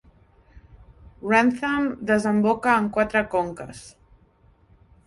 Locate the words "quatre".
2.99-3.25